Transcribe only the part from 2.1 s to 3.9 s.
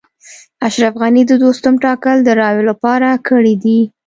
د رایو لپاره کړي دي